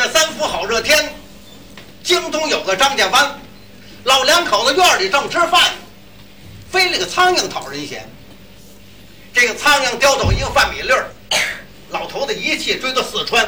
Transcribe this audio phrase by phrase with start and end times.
[0.00, 1.14] 月三伏好热天，
[2.02, 3.38] 京东有个张家湾，
[4.04, 5.74] 老两口子院里正吃饭，
[6.72, 8.08] 飞了个苍蝇讨人嫌。
[9.34, 11.10] 这个苍蝇叼走一个饭米粒儿，
[11.90, 13.46] 老头子一气追到四川。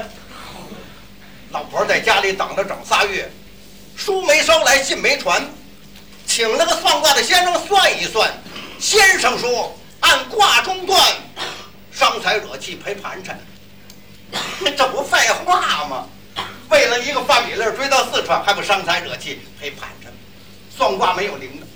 [1.53, 3.33] 老婆在家里等了整仨月，
[3.97, 5.43] 书没捎来，信没传，
[6.27, 8.31] 请了个算卦的先生算一算。
[8.79, 11.01] 先生说，按卦中断，
[11.91, 13.41] 伤财惹气赔盘缠。
[14.77, 16.07] 这不废话吗？
[16.73, 20.11] 为了一个饭米粒追到四川，还不伤财惹气赔盘缠？
[20.75, 21.67] 算卦没有灵的，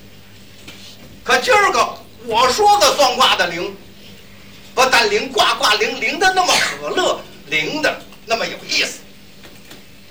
[1.22, 3.76] 可今儿个我说个算卦的灵，
[4.74, 7.20] 不但灵，卦卦灵，灵的那么可乐，
[7.50, 9.00] 灵的那么有意思。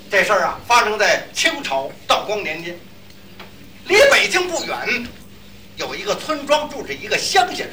[0.08, 2.78] 这事儿啊，发生在清朝道光年间，
[3.86, 5.04] 离北京不远，
[5.74, 7.72] 有一个村庄住着一个乡下人，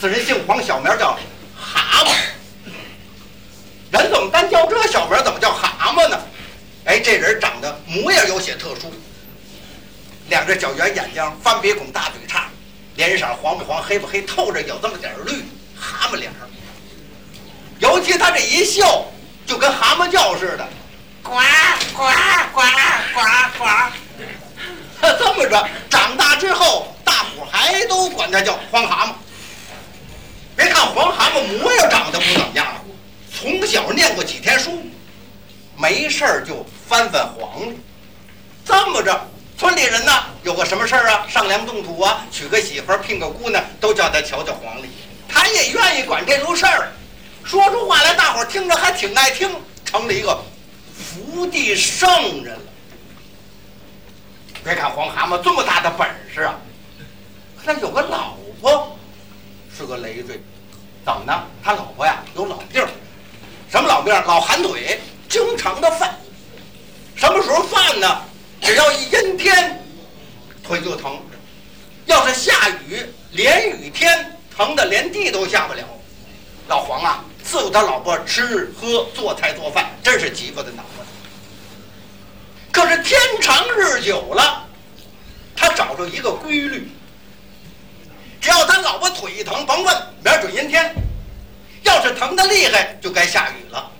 [0.00, 1.18] 此人姓黄，小名叫
[1.60, 2.14] 蛤蟆。
[3.90, 5.18] 人怎么单叫这小名？
[5.24, 6.18] 怎么叫蛤蟆呢？
[6.84, 8.92] 哎，这人长得模样有些特殊，
[10.28, 12.48] 两只小圆眼睛，翻鼻孔，大嘴叉，
[12.96, 15.44] 脸色黄不黄，黑不黑，透着有这么点绿，
[15.78, 16.48] 蛤蟆脸儿。
[17.78, 19.04] 尤其他这一笑，
[19.46, 20.66] 就跟蛤蟆叫似的，
[21.22, 21.32] 呱
[21.92, 22.04] 呱
[22.54, 22.62] 呱
[23.14, 23.20] 呱
[23.58, 23.64] 呱。
[25.00, 29.12] 这么着，长大之后，大伙还都管他叫黄蛤蟆。
[30.56, 32.66] 别看黄蛤蟆模样长得不怎么样。
[33.32, 34.82] 从小念过几天书，
[35.78, 37.78] 没事儿就翻翻黄历。
[38.64, 39.18] 这么着，
[39.56, 40.12] 村里人呢
[40.42, 44.90] 有个什么事儿啊，上梁动土啊，娶个媳妇儿，聘个姑娘，都叫他瞧瞧黄历。
[45.28, 46.90] 他也愿意管这种事儿，
[47.44, 49.50] 说出话来，大伙儿听着还挺爱听，
[49.84, 50.36] 成了一个
[50.92, 52.62] 福地圣人了。
[54.64, 56.58] 别看黄蛤蟆这么大的本事啊，
[57.56, 58.98] 可他有个老婆
[59.76, 60.40] 是个累赘，
[61.04, 61.44] 怎么呢？
[61.62, 62.88] 他老婆呀有老病儿。
[63.70, 64.24] 什么老病儿？
[64.26, 66.18] 老寒腿，经常的犯。
[67.16, 68.22] 什么时候犯呢？
[68.60, 69.84] 只要一阴天，
[70.62, 71.16] 腿就疼；
[72.06, 75.84] 要是下雨，连雨天，疼的连地都下不了。
[76.68, 81.00] 老黄啊，伺候他老婆吃喝、做菜做饭，真是急巴的恼啊。
[82.70, 84.66] 可是天长日久了，
[85.56, 86.90] 他找着一个规律：
[88.40, 90.94] 只要他老婆腿一疼，甭问，明儿准阴天。
[91.84, 93.90] 要是疼的厉害，就该下雨了。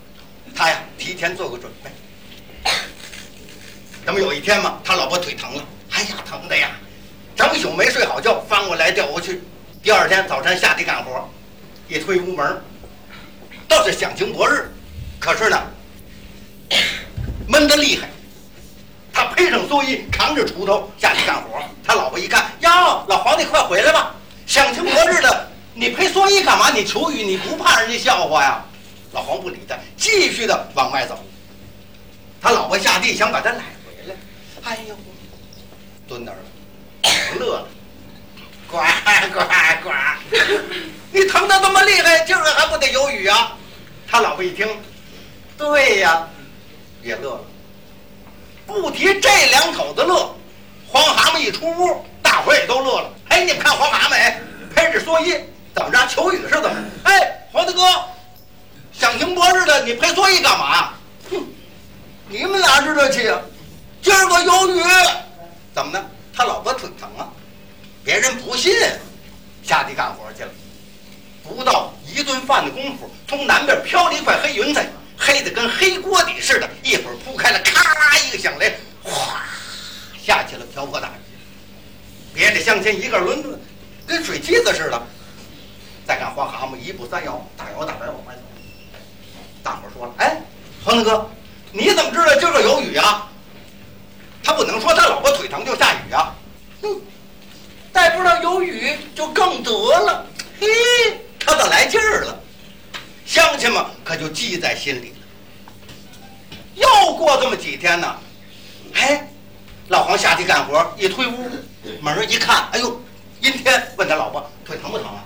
[1.08, 1.90] 提前做个准备。
[4.04, 6.68] 那么有一天嘛，他老婆腿疼了，哎呀，疼的呀，
[7.34, 9.42] 整宿没睡好觉，翻过来调过去。
[9.82, 11.26] 第二天早晨下地干活，
[11.88, 12.62] 一推屋门，
[13.66, 14.70] 倒是响晴博日，
[15.18, 15.58] 可是呢，
[17.48, 18.10] 闷得厉害。
[19.10, 21.62] 他披上蓑衣，扛着锄头下地干活。
[21.82, 24.14] 他老婆一看，哟，老皇帝快回来吧，
[24.46, 25.48] 响晴博日的。
[25.72, 26.70] 你披蓑衣干嘛？
[26.70, 28.62] 你求雨，你不怕人家笑话呀？
[29.12, 31.18] 老黄不理他，继续的往外走。
[32.40, 34.14] 他老婆下地想把他揽回来，
[34.64, 34.96] 哎呦，
[36.06, 37.68] 蹲那儿了，乐了，
[38.70, 38.78] 呱
[39.32, 39.40] 呱
[39.82, 39.90] 呱！
[41.10, 43.56] 你疼的那么厉害，今儿个还不得有雨啊？
[44.06, 44.68] 他老婆一听，
[45.56, 46.28] 对呀，
[47.02, 47.40] 也乐了。
[48.66, 50.36] 不提这两口子乐，
[50.86, 53.10] 黄蛤蟆一出屋，大伙也都乐了。
[53.30, 54.40] 哎，你看黄蛤蟆哎，
[54.74, 55.34] 拍着蓑衣。
[55.74, 56.06] 怎么着？
[56.08, 56.76] 求雨是怎么？
[57.04, 57.82] 哎，黄大哥，
[58.98, 60.92] 响晴博似的，你配蓑衣干嘛？
[61.30, 61.46] 哼，
[62.28, 63.40] 你们哪知道去啊？
[64.02, 64.82] 今儿个有雨，
[65.72, 66.04] 怎么呢？
[66.34, 67.28] 他老婆腿疼啊，
[68.02, 68.74] 别人不信，
[69.62, 70.50] 下地干活去了。
[71.44, 79.44] 不到一顿饭的功夫，从南边飘了一块黑云彩，黑的跟黑锅底似的，一会儿铺开了，咔啦一个响雷，哗，
[80.20, 81.12] 下起了瓢泼大雨。
[82.34, 83.60] 别的乡亲一个轮子
[84.08, 85.00] 跟水机子似的。
[86.04, 88.40] 再看黄蛤蟆一步三摇，大摇大摆往外走。
[89.68, 90.40] 大伙说了：“哎，
[90.82, 91.30] 黄大哥，
[91.72, 93.28] 你怎么知道今儿个有雨啊？”
[94.42, 96.34] 他不能说他老婆腿疼就下雨啊。
[96.80, 96.98] 哼，
[97.92, 100.24] 再不知道有雨就更得了。
[100.58, 100.66] 嘿，
[101.38, 102.40] 他倒来劲儿了。
[103.26, 105.16] 乡亲们可就记在心里了。
[106.76, 108.16] 又过这么几天呢，
[108.94, 109.28] 哎，
[109.88, 111.50] 老黄下地干活，一推屋
[112.00, 112.98] 门一看，哎呦，
[113.42, 113.86] 阴天。
[113.98, 115.22] 问他老婆腿疼不疼啊？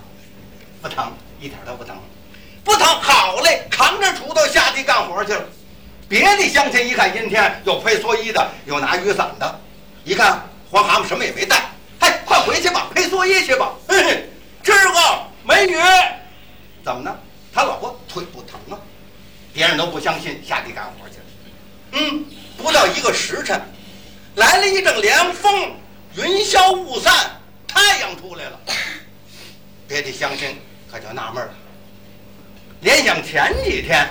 [0.81, 1.95] 不疼，一点都不疼，
[2.63, 2.87] 不疼。
[3.01, 5.43] 好嘞，扛着锄头下地干活去了。
[6.07, 9.59] 别的乡亲一看阴天，有配蓑衣的，有拿雨伞的。
[10.03, 11.69] 一看黄蛤蟆什么也没带，
[11.99, 13.73] 嘿，快回去吧，配蓑衣去吧。
[13.87, 14.29] 嘿嘿，
[14.63, 15.75] 今儿个美女，
[16.83, 17.15] 怎么呢？
[17.53, 18.79] 他老婆腿不疼啊。
[19.53, 21.23] 别人都不相信，下地干活去了。
[21.91, 22.25] 嗯，
[22.57, 23.61] 不到一个时辰，
[24.35, 25.75] 来了一阵凉风，
[26.15, 27.13] 云消雾散，
[27.67, 28.59] 太阳出来了。
[29.87, 30.59] 别的乡亲。
[30.91, 31.53] 可就纳闷了，
[32.83, 34.05] 联想前几天，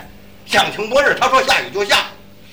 [0.46, 2.06] 想晴博日，他说下雨就下，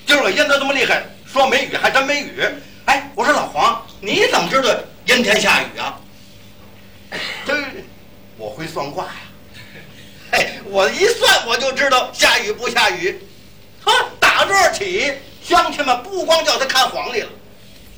[0.06, 2.44] 今儿个阴得这么厉害，说没雨还真没雨。
[2.84, 4.68] 哎，我说老黄，你怎么知道
[5.06, 5.98] 阴天下雨啊？
[7.46, 7.56] 这
[8.36, 9.12] 我会算卦呀。
[10.32, 13.18] 哎，我一算我就知道下雨不下雨。
[13.82, 13.90] 呵，
[14.20, 17.30] 打这儿起，乡亲们不光叫他看黄历了，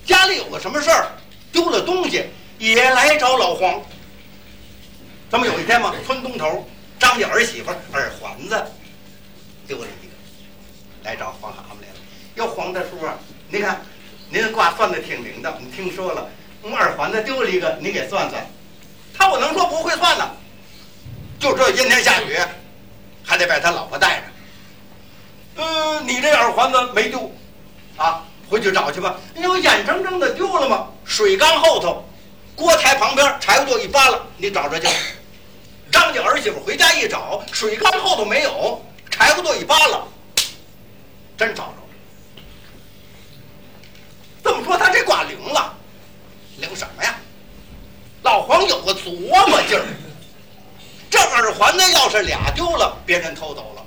[0.07, 1.09] 家里有个什么事儿，
[1.51, 2.25] 丢了东西
[2.59, 3.83] 也来找老黄。
[5.29, 6.69] 这么有一天嘛，村东头
[7.03, 8.55] 张家儿媳妇耳环子
[9.67, 10.15] 丢了一个，
[11.03, 11.95] 来找黄蛤蟆来了。
[12.37, 13.19] 哟，黄大叔啊，
[13.49, 13.83] 您看
[14.31, 16.29] 您卦算的挺灵的，我们听说了，
[16.63, 18.47] 我们耳环子丢了一个，您给算算。
[19.13, 20.31] 他我能说不会算呢？
[21.41, 22.39] 就这阴天下雨，
[23.25, 24.23] 还得把他老婆带着。
[25.57, 27.33] 嗯，你这耳环子没丢，
[27.97, 29.17] 啊，回去找去吧。
[29.35, 30.87] 你有眼睁睁的丢了吗？
[31.05, 32.09] 水缸后头，
[32.55, 34.87] 锅台旁边，柴火垛一扒拉，你找着去。
[36.03, 40.01] 张家儿媳妇回家一找，水缸后头没有，柴火垛一扒拉，
[41.39, 41.83] 真找着了。
[44.43, 45.73] 这么说，他这挂灵了，
[46.59, 47.15] 灵什么呀？
[48.23, 49.85] 老黄有个琢磨劲儿。
[51.09, 53.87] 这耳环子要是俩丢了，别人偷走了，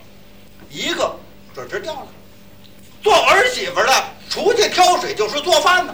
[0.70, 1.14] 一个
[1.54, 2.08] 准是掉了。
[3.04, 5.94] 做儿媳妇的出去挑水就是做饭呢，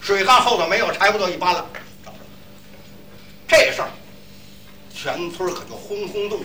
[0.00, 1.64] 水缸后头没有柴火垛一扒拉，
[2.04, 2.24] 找着了。
[3.46, 3.90] 这事儿，
[5.02, 6.40] 全村可就轰轰动。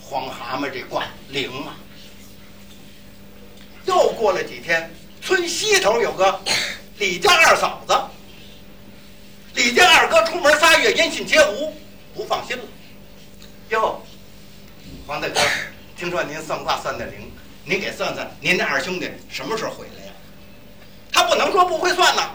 [0.00, 1.76] 黄蛤蟆这卦灵啊！
[3.84, 6.40] 又过了几天，村西头有个
[6.96, 7.94] 李家二嫂子，
[9.54, 11.74] 李家二哥出门仨月，音信皆无。
[12.14, 12.62] 不放心了，
[13.70, 14.00] 哟，
[15.06, 15.40] 黄大哥，
[15.98, 17.30] 听说您算卦算的灵，
[17.64, 20.12] 您给算算，您那二兄弟什么时候回来呀？
[21.12, 22.30] 他不能说不会算呐。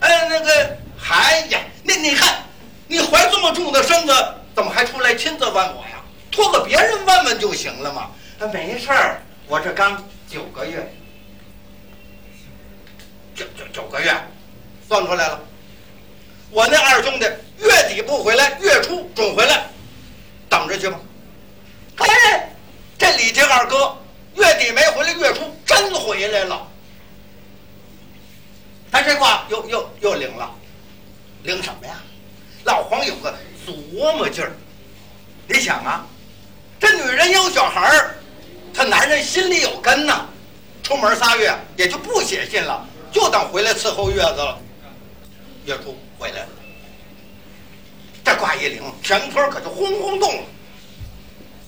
[0.00, 0.76] 哎，那个，
[1.08, 2.44] 哎呀，那你看，
[2.90, 4.12] 你怀这么重的身子，
[4.52, 6.02] 怎么还出来亲自问我呀？
[6.28, 8.10] 托个别人问问就行了嘛。
[8.52, 10.92] 没事儿，我这刚九个月，
[13.32, 14.12] 九九九个月，
[14.88, 15.40] 算出来了。
[16.50, 17.26] 我那二兄弟
[17.58, 19.66] 月底不回来，月初准回来，
[20.48, 20.98] 等着去吧。
[21.98, 22.52] 哎，
[22.98, 23.96] 这李家二哥
[24.34, 26.66] 月底没回来，月初真回来了。
[28.90, 30.50] 他这话又又又灵了，
[31.44, 31.94] 灵什么呀？
[32.90, 33.32] 老黄有个
[33.64, 34.50] 琢磨劲儿。
[35.46, 36.04] 你想啊，
[36.80, 38.16] 这女人有小孩儿，
[38.74, 40.26] 他男人心里有根呐。
[40.82, 44.58] 出门仨月也就不写信了，就等回来伺候月子了。
[45.66, 45.96] 月初。
[46.18, 46.48] 回来了，
[48.22, 50.42] 这卦一灵，全村可就轰轰动了。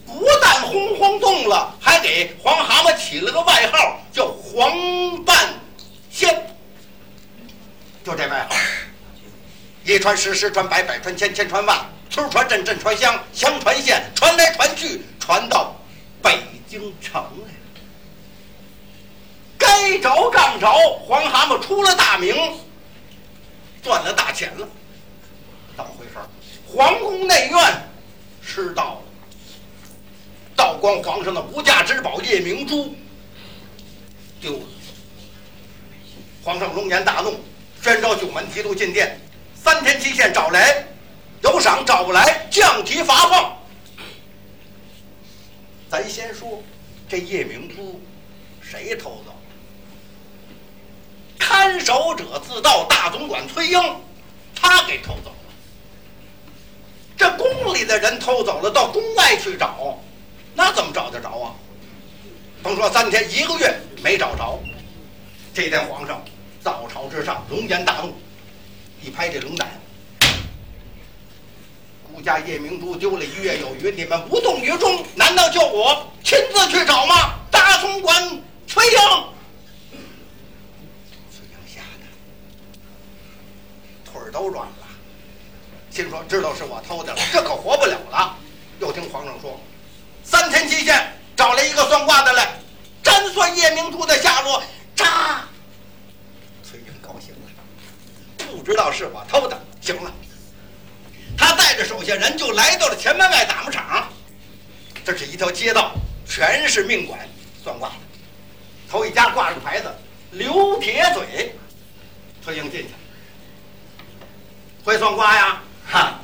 [0.05, 5.55] 不但轰轰动了，还给黄蛤蟆起了个外号，叫黄半
[6.11, 6.29] 仙。
[8.05, 8.57] 就这外号，
[9.85, 15.75] 一传十，十传百，百传千，千传万，村传镇，镇传乡，乡传县，传来传去，传到
[16.23, 16.39] 北
[16.69, 17.53] 京城来。
[19.59, 22.37] 该着杠着，黄蛤蟆出了大名。
[23.83, 24.69] 赚了大钱了，
[25.77, 26.13] 怎么回事？
[26.65, 27.83] 皇宫内院
[28.41, 29.03] 吃到了，
[30.55, 32.95] 道光皇上的无价之宝夜明珠
[34.41, 34.65] 丢了。
[36.45, 37.41] 皇上龙颜大怒，
[37.83, 39.21] 宣召九门提督进殿，
[39.63, 40.85] 三天期限找来
[41.43, 43.53] 有赏，找不来降级罚俸。
[45.89, 46.61] 咱先说
[47.09, 48.01] 这夜明珠
[48.61, 49.33] 谁偷走？
[51.39, 53.81] 看守者自盗，大总管崔英，
[54.55, 55.53] 他给偷走了。
[57.17, 59.97] 这宫里的人偷走了，到宫外去找，
[60.55, 61.55] 那怎么找得着啊？
[62.63, 64.59] 甭说三天，一个月没找着。
[65.55, 66.25] 这天皇上
[66.61, 68.17] 早朝之上，龙颜大怒，
[69.03, 69.69] 一拍这龙胆
[72.13, 78.99] ：“孤家夜明珠丢了一月有余，你们无动于衷，难道叫我亲自去找吗？”大总管崔英
[81.67, 82.07] 吓的
[84.05, 84.31] 腿。
[84.33, 84.87] 都软了，
[85.91, 88.37] 心说知道是我偷的了，这可活不了了。
[88.81, 89.61] 又听皇上说，
[90.25, 92.59] 三天期限，找来一个算卦的来，
[93.03, 94.63] 占算夜明珠的下落。
[94.97, 95.45] 扎，
[96.63, 99.61] 崔英高兴了，不知道是我偷的。
[99.83, 100.11] 行了，
[101.37, 104.09] 他带着手下人就来到了前门外打木场。
[105.05, 105.93] 这是一条街道，
[106.93, 107.19] 全是命馆
[107.65, 107.93] 算卦。
[108.91, 109.91] 头一家挂着个牌子
[110.33, 111.55] “刘铁嘴”，
[112.45, 112.89] 崔英进去。
[114.85, 116.21] 会算卦呀，哈，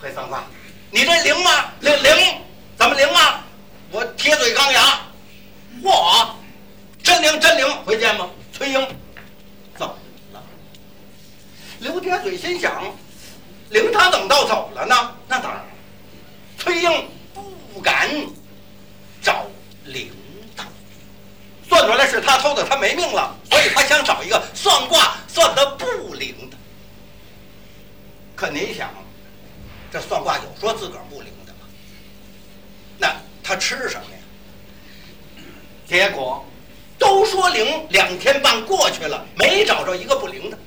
[0.00, 0.44] 会算卦。
[0.90, 1.72] 你这灵吗？
[1.80, 2.12] 灵灵，
[2.76, 3.44] 怎么灵啊？
[3.90, 5.00] 我铁嘴钢牙，
[5.82, 6.28] 嚯，
[7.02, 7.74] 真灵真灵。
[7.84, 8.28] 会见吗？
[8.52, 8.88] 崔英，
[9.78, 9.96] 走
[10.32, 10.42] 了？
[11.78, 12.84] 刘铁嘴心想，
[13.70, 15.14] 灵他怎么倒走了呢？
[15.28, 15.64] 那当然，
[16.58, 17.08] 崔英
[17.72, 18.10] 不敢
[19.86, 20.10] 找灵
[20.56, 20.64] 的
[22.54, 26.56] 的他没命了，所以他想找一个算卦算的不灵的。
[28.34, 28.90] 可您想，
[29.92, 31.68] 这算卦有说自个儿不灵的吗？
[32.98, 35.42] 那他吃什么呀？
[35.86, 36.44] 结果
[36.98, 40.58] 都说灵，两天半过去了，没找着一个不灵的。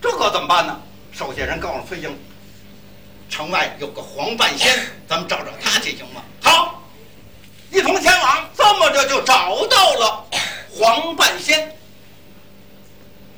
[0.00, 0.80] 这可怎么办呢？
[1.12, 2.16] 手下人告诉崔英，
[3.28, 4.74] 城外有个黄半仙，
[5.08, 6.22] 咱们找找他去行吗？
[6.42, 6.75] 好。
[7.70, 10.26] 一同前往，这么着就找到了
[10.70, 11.74] 黄半仙。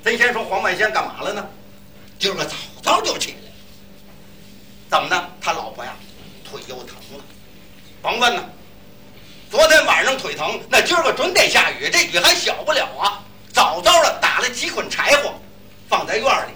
[0.02, 1.46] 咱先说黄半仙干嘛了呢？
[2.18, 3.38] 今儿个早早就起来，
[4.90, 5.28] 怎么呢？
[5.40, 5.94] 他老婆呀，
[6.44, 7.24] 腿又疼了。
[8.00, 8.48] 甭问了，
[9.50, 13.22] 昨天晚上腿疼，那今儿个准得下雨，这雨还小不了啊。
[13.52, 15.34] 早早的打了几捆柴火，
[15.88, 16.52] 放在院里，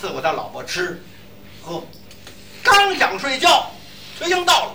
[0.00, 1.02] 伺候他老婆吃
[1.62, 1.82] 喝。
[2.62, 3.70] 刚想睡觉，
[4.18, 4.74] 崔英到了。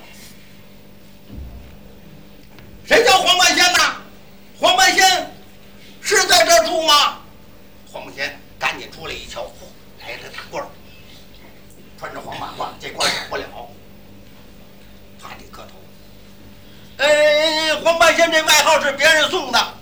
[2.88, 3.96] 谁叫黄半仙呐？
[4.60, 5.32] 黄半仙
[6.02, 7.20] 是在这住吗？
[7.92, 9.68] 黄半仙赶紧出来一瞧，嚯，
[10.02, 10.68] 来了大官儿，
[12.00, 13.46] 穿着黄马褂，这官儿不了，
[15.22, 15.76] 他得磕头。
[16.98, 19.74] 哎，黄半仙这外号是别人送的，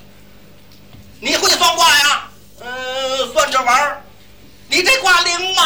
[1.19, 2.29] 你会算卦呀？
[2.59, 4.01] 嗯，算这玩意儿，
[4.67, 5.63] 你这卦灵吗？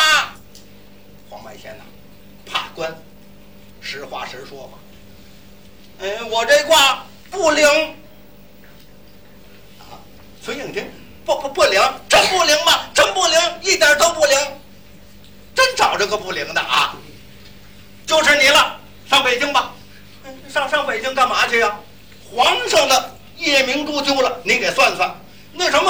[1.62, 1.84] 天呐，
[2.46, 2.92] 怕官，
[3.80, 4.80] 实话实说吧。
[6.02, 7.04] 哎，我这卦。
[7.30, 7.66] 不灵
[9.80, 9.96] 啊！
[10.44, 10.92] 崔应听，
[11.24, 12.82] 不不不灵，真不灵吗？
[12.94, 14.38] 真不灵，一点都不灵，
[15.56, 16.94] 真找着个不灵的啊！
[18.06, 18.78] 就是你了，
[19.10, 19.72] 上北京吧。
[20.50, 21.80] 上上北京干嘛去呀？
[22.36, 25.16] 皇上的夜明珠丢了，你给算算。
[25.54, 25.90] 那什么，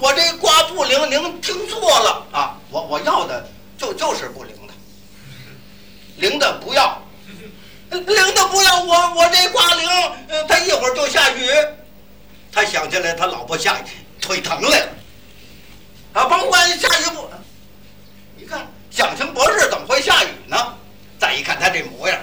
[0.00, 2.56] 我这卦不灵，您听错了啊！
[2.70, 3.44] 我我要的
[3.76, 4.54] 就就是不灵，
[6.16, 7.00] 灵的不要。
[7.90, 9.88] 灵的不要我，我这挂灵，
[10.48, 11.46] 他一会儿就下雨。
[12.50, 13.78] 他想起来，他老婆下
[14.20, 14.88] 腿疼来了。
[16.14, 17.28] 啊，甭管下雨不，
[18.36, 20.56] 你看蒋勤博士怎么会下雨呢？
[21.18, 22.18] 再一看他这模样，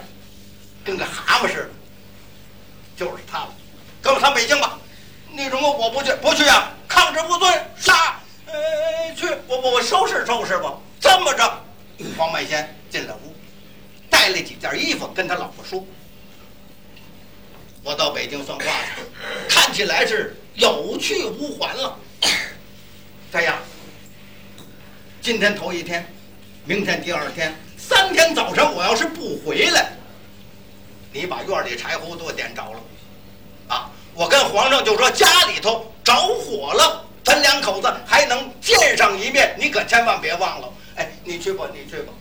[0.84, 1.69] 跟个蛤蟆似的，
[2.98, 3.50] 就是他了。
[4.01, 4.77] 跟我上北京吧。
[5.31, 6.72] 那什么，我不去，不去啊！
[6.88, 8.19] 抗旨不遵，杀！
[8.48, 10.74] 呃，去，我我我收拾收拾吧。
[11.00, 11.63] 这么着，
[12.17, 12.75] 黄半仙。
[14.60, 15.84] 件衣服，跟他老婆说
[17.82, 19.01] ：“我到北京算卦去，
[19.48, 21.98] 看起来是有去无还了。
[23.32, 23.58] 这样，
[25.22, 26.06] 今天头一天，
[26.66, 29.94] 明天第二天，三天早晨，我要是不回来，
[31.13, 32.80] 你把院里柴火都点着了，
[33.70, 40.74] 啊，我跟皇上就说家里头着火了，咱两口子还能见上一面，你可千万别忘了。
[40.96, 42.12] 哎，你去吧，你去吧，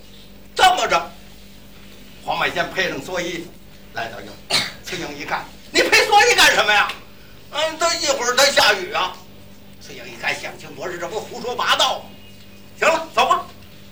[0.54, 1.10] 这么着。”
[2.28, 3.46] 黄百仙配上蓑衣，
[3.94, 4.28] 来到院。
[4.84, 6.92] 崔英一看，你配蓑衣干什么呀？
[7.52, 9.16] 嗯，这一会儿他下雨啊。
[9.80, 12.04] 崔英一看，想清博士这不胡说八道？
[12.78, 13.46] 行了，走吧。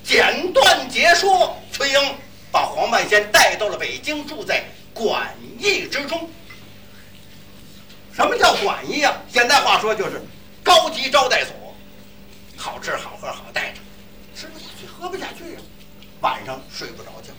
[0.05, 2.14] 简短结说，崔英
[2.52, 4.62] 把黄半仙带到了北京，住在
[4.93, 6.28] 馆驿之中。
[8.12, 9.16] 什么叫馆驿啊？
[9.33, 10.21] 现在话说就是
[10.62, 11.55] 高级招待所，
[12.55, 13.78] 好吃好喝好待着，
[14.38, 15.61] 吃不下去喝不下去呀，
[16.21, 17.33] 晚上睡不着觉。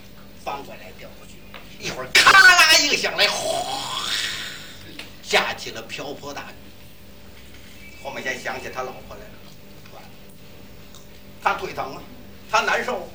[0.48, 1.34] 翻过来掉过去，
[1.78, 4.08] 一会儿咔啦一个响来，哗，
[5.22, 8.02] 下起了瓢泼大雨。
[8.02, 10.02] 后面先想起他老婆来了，
[11.44, 12.02] 他腿疼啊，
[12.50, 13.10] 他难受，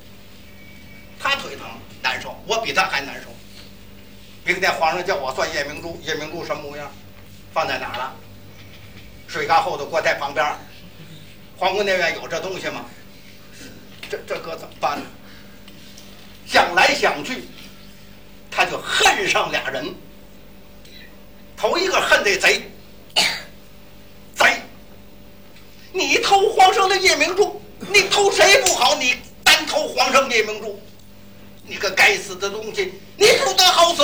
[1.19, 1.65] 他腿疼
[2.03, 3.29] 难受，我比他还难受。
[4.45, 6.91] 明天皇上叫我算夜明珠，夜明珠什么模样？
[7.51, 8.15] 放在哪儿了？
[9.27, 10.45] 水缸后头锅台旁边。
[11.57, 12.85] 皇宫内院有这东西吗？
[14.07, 15.05] 这这可怎么办呢？
[16.75, 17.43] 来想去，
[18.51, 19.93] 他就恨上俩人。
[21.55, 22.69] 头一个恨这贼，
[24.35, 24.61] 贼！
[25.93, 28.95] 你偷皇上的夜明珠，你偷谁不好？
[28.95, 30.81] 你单偷皇上夜明珠，
[31.65, 34.03] 你个该死的东西，你不得好死！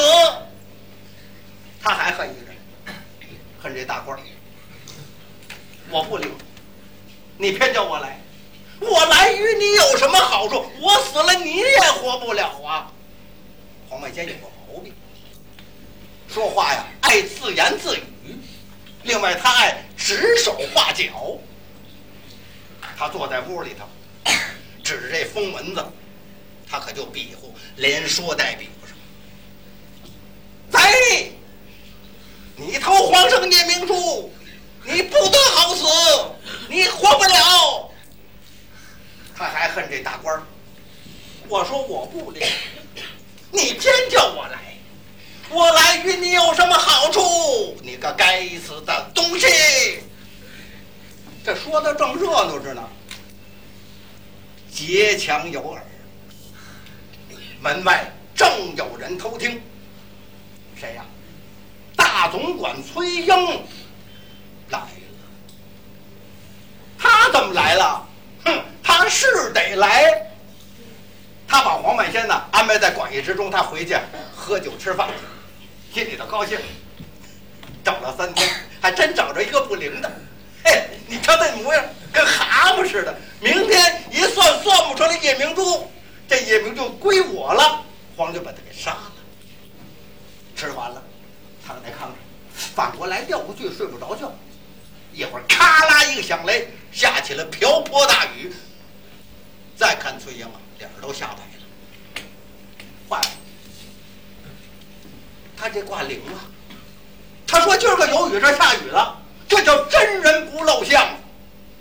[1.81, 2.95] 他还恨一个人，
[3.61, 4.17] 恨这大官。
[5.89, 6.29] 我不留，
[7.37, 8.21] 你偏叫我来。
[8.79, 10.65] 我来与你有什么好处？
[10.79, 12.91] 我死了你也活不了啊！
[13.89, 14.93] 黄半仙有个毛病，
[16.27, 18.03] 说话呀爱自言自语，
[19.03, 21.37] 另外他爱指手画脚。
[22.97, 23.85] 他坐在屋里头，
[24.83, 25.85] 指着这疯蚊子，
[26.69, 28.95] 他可就比划，连说带比划上。
[30.71, 31.33] 贼！
[32.55, 34.31] 你偷皇上夜明珠，
[34.83, 35.85] 你不得好死，
[36.67, 37.89] 你活不了。
[39.33, 40.43] 他还恨这大官儿，
[41.47, 42.45] 我说我不灵，
[43.49, 44.75] 你偏叫我来，
[45.49, 47.77] 我来与你有什么好处？
[47.81, 50.03] 你个该死的东西！
[51.45, 52.83] 这说的正热闹着呢，
[55.29, 55.83] 街墙有耳，
[57.61, 59.61] 门外正有人偷听。
[60.75, 61.05] 谁呀？
[61.95, 63.27] 大总管崔英
[64.69, 64.89] 来了。
[66.97, 68.07] 他怎么来了？
[68.43, 70.31] 哼，他是得来。
[71.47, 73.95] 他把黄半仙呢安排在馆驿之中，他回去
[74.35, 75.09] 喝酒吃饭，
[75.93, 76.57] 心里头高兴。
[77.83, 78.49] 找了三天，
[78.81, 80.11] 还真找着一个不灵的。
[80.63, 83.15] 嘿，你瞧那模样，跟蛤蟆似的。
[83.39, 85.89] 明天一算，算不出来夜明珠，
[86.27, 87.83] 这夜明珠归我了。
[88.15, 89.11] 黄就把他给杀了。
[90.55, 91.01] 吃完了，
[91.65, 92.15] 躺在炕上，
[92.53, 94.31] 反过来掉过去，睡不着觉。
[95.13, 98.53] 一会儿咔啦一个响雷，下起了瓢泼大雨。
[99.75, 100.51] 再看崔英啊。
[100.79, 102.23] 脸都吓白了，
[103.09, 103.31] 坏了！
[105.57, 106.47] 他这卦灵啊！
[107.45, 111.05] 他说今儿个有雨，这下雨了，这叫真人不露相，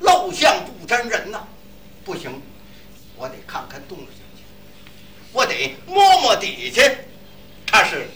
[0.00, 1.46] 露相不沾人呐！
[2.04, 2.40] 不行，
[3.16, 4.42] 我得看看动静去，
[5.32, 6.80] 我得摸摸底去。
[7.66, 8.08] 他是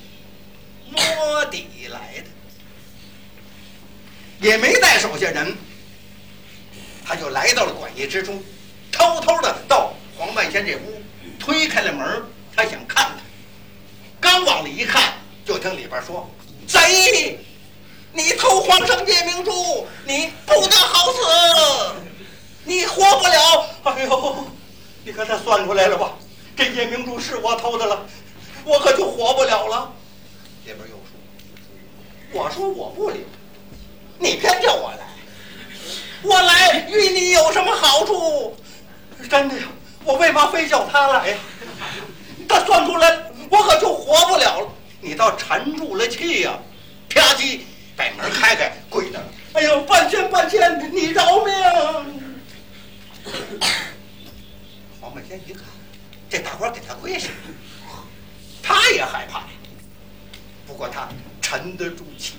[0.91, 2.25] 摸底来的，
[4.41, 5.55] 也没带手下人，
[7.05, 8.43] 他就来到了馆驿之中，
[8.91, 9.93] 偷偷的到。
[10.17, 11.03] 黄半仙这屋
[11.39, 12.23] 推开了门，
[12.55, 13.17] 他想看看，
[14.21, 16.31] 刚往里一看，就听里边说
[16.69, 17.39] ：“贼，
[18.13, 21.95] 你偷皇上夜明珠，你不得好死，
[22.65, 24.47] 你活不了。”哎呦，
[25.05, 26.13] 你看他算出来了吧？
[26.55, 28.07] 这夜明珠是我偷的了，
[28.65, 29.91] 我可就活不了了。
[30.67, 31.13] 里边又说
[32.33, 33.25] ：“我说我不灵，
[34.19, 35.07] 你偏叫我来，
[36.23, 38.57] 我来与你有什么好处？
[39.31, 39.65] 真的呀。”
[40.05, 41.37] 我为嘛非叫他来呀？
[42.49, 44.69] 他算出来，我可就活不了了。
[45.01, 46.59] 你倒沉住了气呀！
[47.09, 47.61] 啪叽，
[47.97, 49.23] 把门开开，跪着。
[49.55, 51.55] 哎呦，半仙半仙，你饶命！
[55.01, 55.65] 黄半仙一看，
[56.31, 57.29] 这大官给他跪下，
[58.63, 59.43] 他也害怕。
[60.67, 61.09] 不过他
[61.41, 62.35] 沉得住气。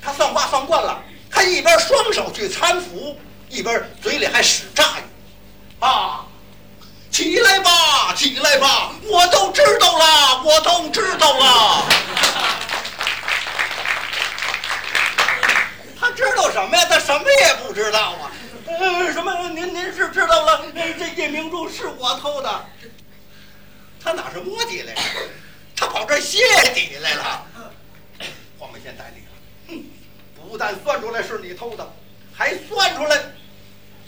[0.00, 5.02] 他算卦算惯了，他一边双手去搀扶，一边嘴里还使诈语。
[5.80, 6.24] 啊，
[7.10, 8.92] 起来吧，起来吧！
[9.02, 11.84] 我都知道了，我都知道了。
[16.00, 16.50] 他知道
[17.02, 18.32] 什么也不知道啊。
[18.66, 19.48] 呃，什么？
[19.50, 20.64] 您您是知道了？
[20.74, 22.64] 这夜明珠是我偷的。
[24.02, 25.00] 他哪是摸底来了？
[25.76, 26.38] 他跑这泄
[26.74, 27.46] 底来了。
[28.58, 29.32] 黄梅仙呆立了。
[29.68, 29.84] 哼，
[30.48, 31.92] 不但算出来是你偷的，
[32.32, 33.20] 还算出来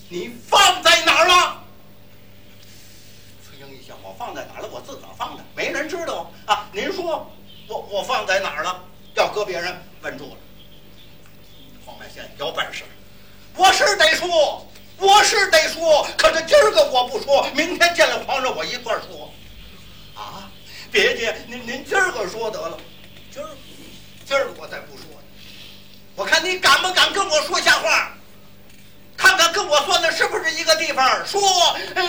[0.08, 1.62] 你放在哪儿了。
[3.44, 4.68] 崔英一想我放在哪儿了？
[4.68, 6.68] 我自个儿放的，没人知道啊！
[6.72, 7.30] 您说，
[7.66, 8.84] 我我放在哪儿了？
[9.14, 10.36] 要搁别人问住了。
[12.14, 12.84] 黄半仙有本事，
[13.56, 14.66] 我是得说，
[14.98, 19.32] 我是得说，可是今儿个我不说，明天见了皇上我一块儿说。
[20.14, 20.48] 啊，
[20.92, 22.78] 别介，您您今儿个说得了，
[23.32, 23.48] 今儿
[24.24, 25.04] 今儿我再不说，
[26.14, 28.12] 我看你敢不敢跟我说瞎话？
[29.16, 31.26] 看看跟我算的是不是一个地方？
[31.26, 31.40] 说，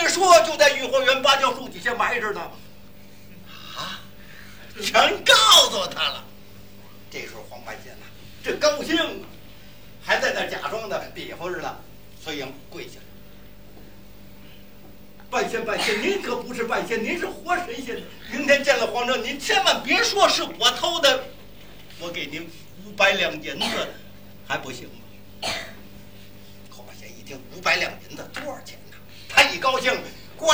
[0.10, 2.42] 说就在御花园芭蕉树底下埋着呢。
[3.76, 4.00] 啊，
[4.84, 5.34] 全告
[5.72, 6.24] 诉他了。
[7.12, 8.06] 这时候黄半仙呐，
[8.44, 9.26] 这高兴啊，
[10.06, 11.76] 还在那假装的比划着呢。
[12.24, 13.02] 崔英跪下了，
[15.30, 18.02] 半仙半仙，您可不是半仙，您是活神仙。
[18.32, 21.24] 明天见了皇上，您千万别说是我偷的，
[22.00, 22.50] 我给您
[22.86, 23.94] 五百两银子，
[24.48, 24.90] 还不行
[25.42, 25.50] 吗？
[26.70, 28.98] 寇八仙一听五百两银子多少钱呢？
[29.30, 29.92] 他一高兴，
[30.36, 30.48] 呱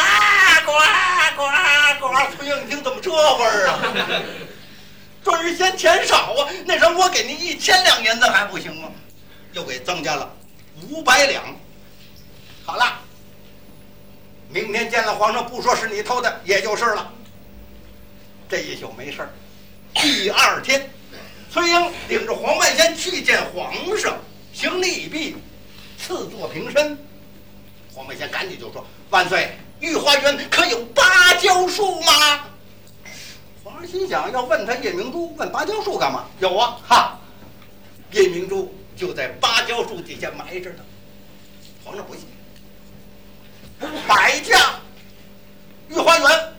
[0.65, 0.71] 呱
[1.35, 1.43] 呱
[1.99, 2.35] 呱！
[2.35, 3.79] 崔英，你听怎么这味儿啊？
[5.23, 6.49] 准是嫌钱少啊！
[6.65, 8.91] 那时候我给您一千两银子还不行吗？
[9.53, 10.29] 又给增加了
[10.89, 11.43] 五百两。
[12.65, 12.99] 好了，
[14.49, 17.11] 明天见了皇上，不说是你偷的，也就是了。
[18.49, 19.29] 这一宿没事儿。
[19.93, 20.89] 第二天，
[21.51, 24.17] 崔英领着黄半仙去见皇上，
[24.53, 25.35] 行礼已毕。
[25.97, 26.97] 赐座平身，
[27.93, 32.45] 黄半仙赶紧就说：“万岁，御花园可有芭蕉树吗？”
[33.63, 36.25] 皇上心想：要问他夜明珠，问芭蕉树干嘛？
[36.39, 37.19] 有啊，哈，
[38.11, 40.85] 夜明珠就在芭蕉树底下埋着呢。
[41.83, 42.23] 皇上不信，
[44.07, 44.79] 百家
[45.89, 46.53] 御花园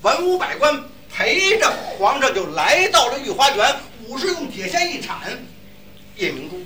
[0.00, 5.38] 文武百官陪着皇上就来到了御花园，武士用铁锨一铲，
[6.16, 6.56] 夜明珠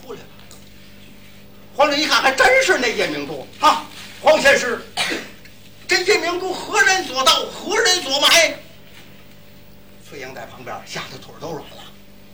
[0.00, 0.26] 出来了。
[1.74, 3.84] 皇上一看，还真是那夜明珠啊！
[4.22, 4.80] 黄仙师，
[5.88, 7.46] 这夜明珠何人所盗？
[7.46, 8.56] 何人所埋？
[10.08, 11.82] 崔英在旁边吓得腿都软了。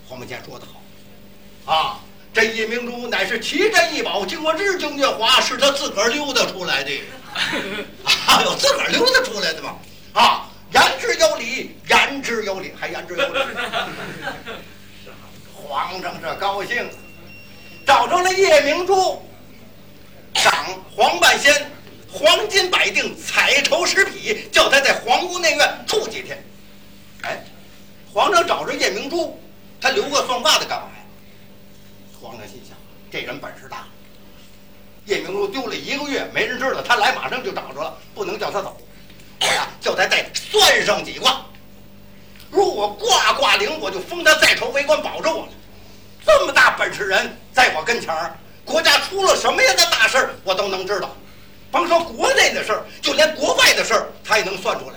[0.07, 0.67] 黄梅仙说得
[1.65, 2.04] 好，啊，
[2.35, 6.91] 这夜明珠乃是奇珍异宝，经过日精月华，是他自个儿溜达出来的。
[8.27, 9.77] 啊，有自个儿溜达出来的吗？
[10.15, 13.41] 啊，言之有理，言之有理，还言之有理。
[15.55, 16.91] 皇上这高兴，
[17.87, 19.25] 找着了夜明珠，
[20.35, 20.53] 赏
[20.93, 21.71] 黄半仙
[22.11, 26.45] 黄金百锭，彩绸十匹，叫他在皇宫内院住几天。
[27.23, 27.45] 哎，
[28.13, 29.41] 皇上找着叶明珠，
[29.81, 30.91] 他留个算卦的干嘛呀？
[32.21, 32.77] 皇上心想，
[33.11, 33.87] 这人本事大。
[35.05, 38.77] 叶明珠丢了一个月，没人知道，他来马上就找着了，不能叫他走。
[39.41, 41.47] 我呀，叫他再算上几卦，
[42.51, 45.49] 如果卦卦灵，我就封他在朝为官，保着我。
[46.27, 51.17] 这么大本事人在我跟前儿，国家出了什么样的大事儿，我都能知道。
[51.71, 54.97] 甭说国内的事儿，就连国外的事儿，他也能算出来。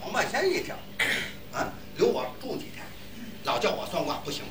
[0.00, 0.74] 黄半仙一听，
[1.52, 2.84] 啊，留我住几天，
[3.44, 4.42] 老叫我算卦不行。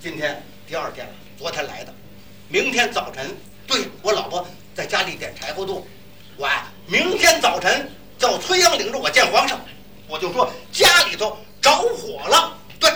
[0.00, 1.94] 今天第二天了，昨天来的，
[2.48, 3.36] 明天早晨，
[3.68, 5.82] 对我老婆在家里点柴火垛，
[6.36, 9.60] 我呀，明天早晨叫崔阳领着我见皇上，
[10.08, 12.56] 我就说家里头着火了。
[12.80, 12.90] 对，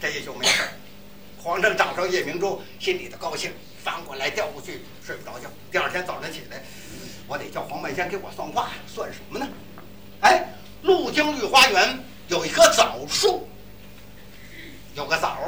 [0.00, 0.68] 这也就没事儿。
[1.38, 3.52] 皇上找着夜明珠，心里头高兴，
[3.84, 5.48] 翻过来调过去，睡不着觉。
[5.70, 6.62] 第二天早晨起来，
[7.26, 9.46] 我得叫黄半仙给我算卦，算什么呢？
[10.20, 10.44] 哎，
[10.82, 11.98] 路经御花园
[12.28, 13.46] 有一棵枣树，
[14.94, 15.38] 有个枣，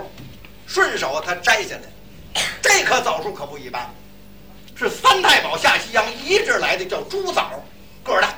[0.66, 2.42] 顺手他摘下来。
[2.62, 3.92] 这棵枣树可不一般，
[4.78, 7.60] 是三太保下西洋移植来的，叫朱枣，
[8.04, 8.32] 个儿大。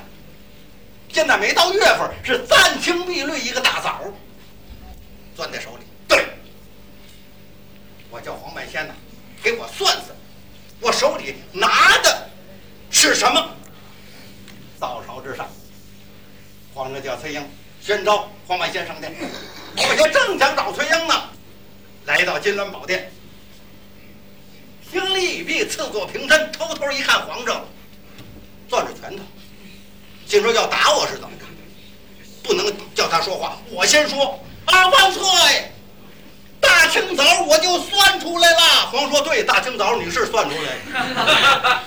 [1.12, 4.00] 现在没到月份，是湛青碧绿一个大枣，
[5.36, 5.84] 攥在手里。
[6.08, 6.24] 对，
[8.08, 8.94] 我叫黄半仙呐，
[9.42, 10.16] 给我算算，
[10.80, 12.30] 我手里拿的
[12.90, 13.50] 是什么？
[14.78, 15.46] 灶朝之上，
[16.72, 17.46] 皇上叫崔英
[17.82, 19.14] 宣召黄半仙上殿。
[19.76, 21.22] 我就正想找崔英呢，
[22.06, 23.12] 来到金銮宝殿，
[25.20, 27.64] 行礼已毕，赐座平身，偷偷一看皇上
[28.68, 29.22] 攥着拳头，
[30.26, 31.44] 心说要打我是怎么着？
[32.42, 35.22] 不能叫他说话，我先说啊，万岁！
[36.60, 38.58] 大清早我就算出来了。
[38.90, 41.22] 皇说对，大清早你是算出来
[41.64, 41.82] 了。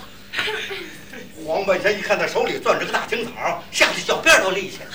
[1.46, 4.92] 黄半仙一看他手里攥着个大清早，吓得脚辫都立起来了。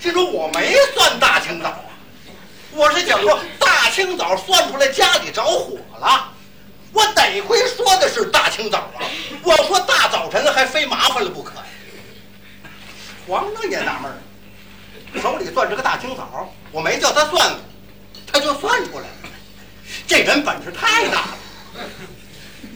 [0.00, 1.90] 心说我没算大清早啊，
[2.72, 6.32] 我是想说大清早算出来家里着火了。
[6.92, 9.04] 我得亏说的是大清早啊，
[9.42, 11.64] 我说大早晨还非麻烦了不可呀。
[13.26, 14.18] 皇上也纳闷儿，
[15.20, 17.54] 手里攥着个大青枣，我没叫他算，
[18.26, 19.30] 他就算出来了。
[20.06, 21.38] 这人本事太大了。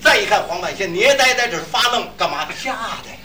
[0.03, 2.47] 再一看黄半仙捏呆呆，这发愣，干嘛？
[2.53, 3.17] 吓的呀！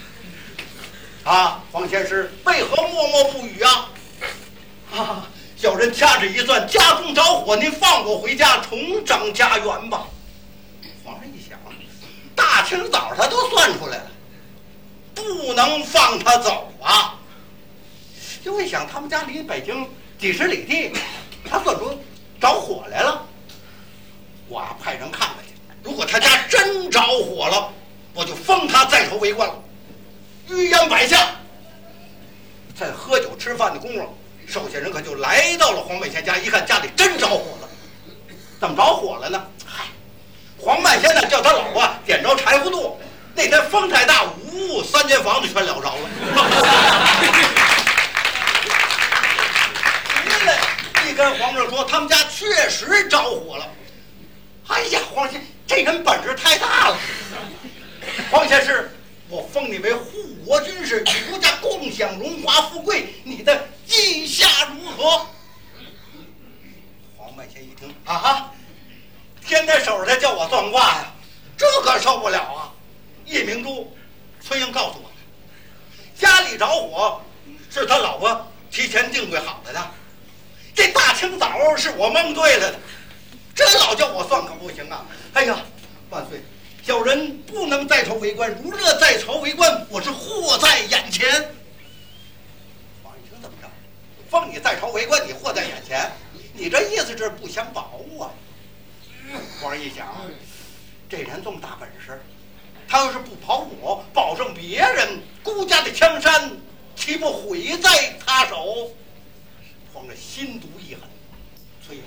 [1.23, 3.89] 啊，黄仙师为何默默不语啊？
[4.95, 10.07] 啊，小人掐指一算，家中着火，您放我回家重整家园吧。
[12.67, 14.11] 清早他都算出来了，
[15.15, 17.15] 不能放他走啊。
[18.43, 20.91] 就一想，他们家离北京几十里地，
[21.49, 21.97] 他算出
[22.41, 23.25] 着火来了。
[24.49, 25.53] 我，派人看看去。
[25.81, 27.71] 如果他家真着火了，
[28.13, 29.55] 我就封他在朝为官了。
[30.49, 31.35] 御宴百下，
[32.77, 37.69] 在喝酒吃饭的功夫，手下人可就来到了黄半仙家，一看家里真着火了。
[38.59, 39.47] 怎么着火了呢？
[40.59, 42.93] 黄半仙呢叫他老婆点着柴火垛，
[43.35, 45.93] 那天风太大，呜，三间房子全燎着了。
[50.25, 50.59] 回来
[51.09, 53.67] 一跟皇上说，他们家确实着火了。
[54.67, 56.97] 哎呀，黄仙，这人本事太大了。
[58.29, 58.91] 黄仙师，
[59.29, 60.11] 我封你为护
[60.45, 65.27] 国军师，与国家共享荣华富贵，你的意下如何？
[67.15, 68.51] 黄半仙一听，啊哈，
[69.47, 71.05] 天在手上叫我算卦呀，
[71.57, 72.73] 这可受不了啊！
[73.25, 73.95] 叶明珠，
[74.41, 75.09] 崔英告诉我，
[76.19, 77.21] 家里着火
[77.69, 79.91] 是他老婆提前定规好了的，
[80.75, 82.79] 这大清早是我蒙对了的。
[83.55, 85.05] 这老叫我算可不行啊！
[85.33, 85.57] 哎呀，
[86.09, 86.41] 万岁，
[86.83, 91.31] 小人不能在朝为官，如若在朝为官，我是祸在眼前。
[93.41, 93.67] 怎么着？
[94.29, 96.11] 封你在朝为官，你祸在眼前，
[96.53, 98.29] 你这意思是不想保我？
[99.61, 100.07] 皇上一想，
[101.09, 102.21] 这人这么大本事，
[102.87, 106.51] 他要是不保我，保证别人，孤家的江山
[106.95, 108.91] 岂不毁在他手？
[109.93, 111.03] 皇上心毒意狠，
[111.85, 112.03] 崔英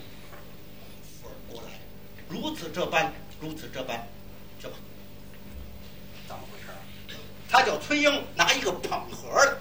[1.23, 1.69] 我过来。
[2.29, 4.07] 如此这般，如此这般，
[4.59, 4.75] 去吧。
[6.27, 6.81] 怎么回事啊？
[7.51, 9.59] 他叫崔英拿一个捧盒的，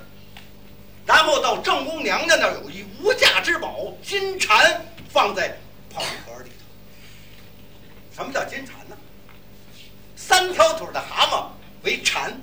[1.06, 5.58] 然后到正宫娘娘那儿有一无价之宝金蝉放在
[5.93, 6.52] 捧盒里。
[8.20, 8.98] 什么叫金蝉呢？
[10.18, 11.48] 三条腿的蛤蟆
[11.84, 12.38] 为蝉，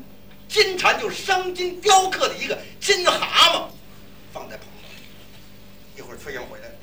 [0.49, 3.67] 金蝉就是生金雕刻的一个金蛤蟆，
[4.33, 5.99] 放在炮盒里。
[5.99, 6.75] 一会儿崔英回来了，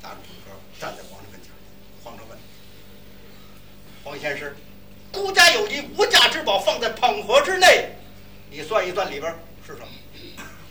[0.00, 1.50] 拿着炮盒站在皇上跟前，
[2.04, 2.38] 皇上问
[4.04, 4.54] ：“黄先生，
[5.10, 7.92] 孤家有一无价之宝放在捧盒之内，
[8.52, 9.34] 你算一算里边
[9.66, 9.88] 是什么？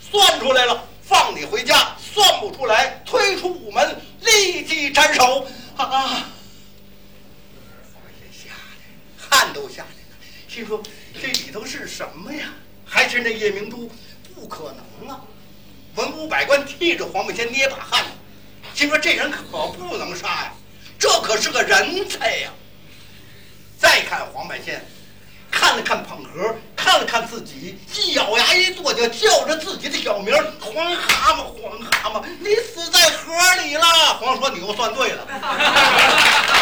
[0.00, 5.46] 算出来了，放你回家；算不出来，推出午门，立即斩首。
[5.76, 5.86] 啊！
[7.94, 10.16] 黄先吓得都下来了，
[10.48, 10.82] 心说
[11.20, 12.48] 这里头是什么呀？
[12.84, 13.90] 还是那夜明珠？
[14.34, 15.20] 不可能啊！
[15.96, 18.04] 文武百官替着黄半仙捏把汗，
[18.74, 20.52] 心说这人可不能杀呀，
[20.98, 22.50] 这可是个人才呀！
[23.78, 24.84] 再看黄半仙，
[25.50, 33.32] 看了看捧盒，看了看自己，一咬牙一跺脚，叫着自己的小名黄蛤蟆，黄蛤蟆，你死在盒
[33.62, 33.84] 里了。
[34.18, 35.26] 皇上说你又算对了。